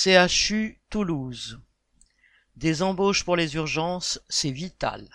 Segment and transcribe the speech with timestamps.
[0.00, 1.58] CHU Toulouse.
[2.54, 5.08] Des embauches pour les urgences, c'est vital.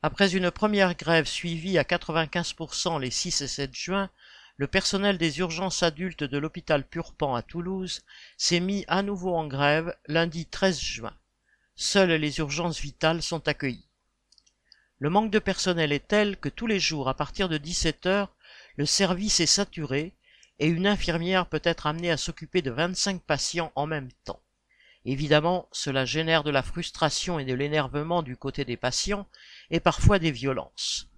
[0.00, 4.08] Après une première grève suivie à 95% les 6 et 7 juin,
[4.56, 8.00] le personnel des urgences adultes de l'hôpital Purpan à Toulouse
[8.38, 11.14] s'est mis à nouveau en grève lundi 13 juin.
[11.76, 13.90] Seules les urgences vitales sont accueillies.
[15.00, 18.34] Le manque de personnel est tel que tous les jours à partir de 17 heures,
[18.76, 20.14] le service est saturé
[20.58, 24.40] et une infirmière peut être amenée à s'occuper de 25 patients en même temps.
[25.04, 29.26] Évidemment, cela génère de la frustration et de l'énervement du côté des patients
[29.70, 31.08] et parfois des violences.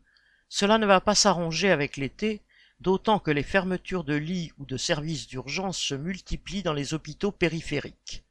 [0.49, 2.43] Cela ne va pas s'arranger avec l'été,
[2.81, 7.33] d'autant que les fermetures de lits ou de services d'urgence se multiplient dans les hôpitaux
[7.33, 8.25] périphériques.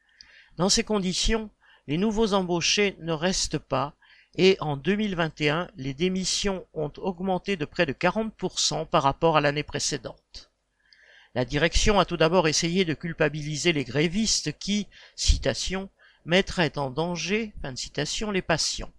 [0.57, 1.49] Dans ces conditions,
[1.87, 3.95] les nouveaux embauchés ne restent pas
[4.35, 9.63] et en 2021, les démissions ont augmenté de près de 40% par rapport à l'année
[9.63, 10.48] précédente.
[11.35, 15.89] La direction a tout d'abord essayé de culpabiliser les grévistes qui, citation,
[16.25, 18.91] mettraient en danger, fin de citation, les patients.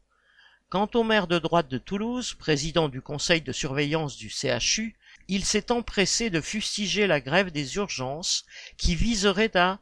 [0.69, 5.45] Quant au maire de droite de Toulouse, président du conseil de surveillance du CHU, il
[5.45, 8.45] s'est empressé de fustiger la grève des urgences
[8.77, 9.81] qui viserait à,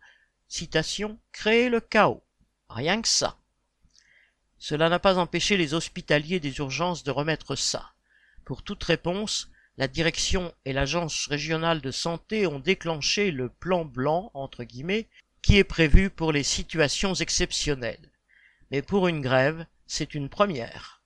[0.48, 2.22] citation, créer le chaos.
[2.70, 3.36] Rien que ça.
[4.58, 7.92] Cela n'a pas empêché les hospitaliers des urgences de remettre ça.
[8.44, 14.32] Pour toute réponse, la direction et l'agence régionale de santé ont déclenché le plan blanc,
[14.34, 15.08] entre guillemets,
[15.40, 18.10] qui est prévu pour les situations exceptionnelles.
[18.72, 21.00] Mais pour une grève, c'est une première.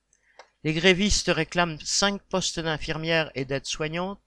[0.63, 4.19] Les grévistes réclament cinq postes d'infirmières et d'aides-soignantes,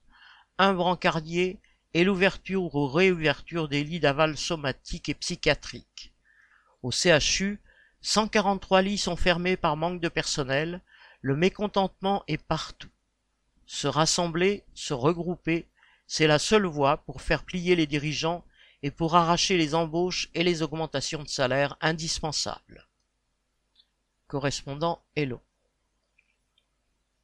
[0.57, 1.59] un brancardier
[1.93, 6.13] et l'ouverture ou réouverture des lits d'aval somatique et psychiatrique.
[6.83, 7.59] Au CHU,
[8.01, 10.81] 143 lits sont fermés par manque de personnel,
[11.19, 12.87] le mécontentement est partout.
[13.67, 15.67] Se rassembler, se regrouper,
[16.07, 18.45] c'est la seule voie pour faire plier les dirigeants
[18.81, 22.87] et pour arracher les embauches et les augmentations de salaire indispensables.
[24.27, 25.41] Correspondant Hello.